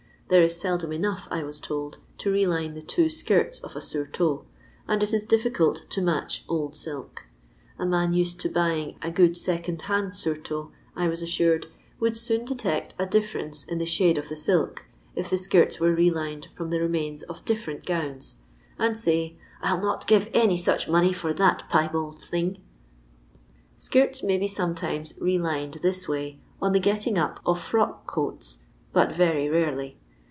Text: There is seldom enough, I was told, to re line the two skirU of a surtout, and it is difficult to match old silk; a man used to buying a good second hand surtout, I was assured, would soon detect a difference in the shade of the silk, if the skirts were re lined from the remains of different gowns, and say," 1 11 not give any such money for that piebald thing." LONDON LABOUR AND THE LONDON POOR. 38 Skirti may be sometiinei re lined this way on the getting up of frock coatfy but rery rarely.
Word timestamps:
There 0.29 0.41
is 0.43 0.57
seldom 0.57 0.93
enough, 0.93 1.27
I 1.29 1.43
was 1.43 1.59
told, 1.59 1.97
to 2.19 2.31
re 2.31 2.47
line 2.47 2.73
the 2.73 2.81
two 2.81 3.07
skirU 3.07 3.61
of 3.65 3.75
a 3.75 3.81
surtout, 3.81 4.45
and 4.87 5.03
it 5.03 5.11
is 5.11 5.25
difficult 5.25 5.89
to 5.89 6.01
match 6.01 6.45
old 6.47 6.73
silk; 6.73 7.25
a 7.77 7.85
man 7.85 8.13
used 8.13 8.39
to 8.39 8.47
buying 8.49 8.95
a 9.01 9.11
good 9.11 9.35
second 9.35 9.81
hand 9.81 10.15
surtout, 10.15 10.71
I 10.95 11.09
was 11.09 11.21
assured, 11.21 11.67
would 11.99 12.15
soon 12.15 12.45
detect 12.45 12.95
a 12.97 13.05
difference 13.05 13.65
in 13.65 13.77
the 13.77 13.85
shade 13.85 14.17
of 14.17 14.29
the 14.29 14.37
silk, 14.37 14.85
if 15.17 15.29
the 15.29 15.37
skirts 15.37 15.81
were 15.81 15.93
re 15.93 16.09
lined 16.09 16.47
from 16.55 16.69
the 16.69 16.79
remains 16.79 17.23
of 17.23 17.43
different 17.43 17.85
gowns, 17.85 18.37
and 18.79 18.97
say," 18.97 19.35
1 19.63 19.69
11 19.69 19.81
not 19.85 20.07
give 20.07 20.29
any 20.33 20.55
such 20.55 20.87
money 20.87 21.11
for 21.11 21.33
that 21.33 21.63
piebald 21.69 22.21
thing." 22.21 22.45
LONDON 22.53 22.59
LABOUR 22.63 23.37
AND 23.37 23.83
THE 23.83 23.97
LONDON 23.97 24.07
POOR. 24.07 24.07
38 24.11 24.11
Skirti 24.15 24.27
may 24.27 24.37
be 24.37 24.47
sometiinei 24.47 25.21
re 25.21 25.37
lined 25.37 25.73
this 25.81 26.07
way 26.07 26.39
on 26.61 26.71
the 26.71 26.79
getting 26.79 27.17
up 27.17 27.41
of 27.45 27.59
frock 27.59 28.07
coatfy 28.07 28.59
but 28.93 29.09
rery 29.09 29.51
rarely. 29.51 29.97